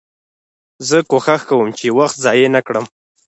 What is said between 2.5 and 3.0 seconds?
نه کړم.